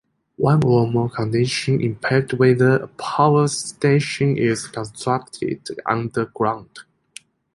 [0.37, 6.79] One or more conditions impact whether a power station is constructed underground.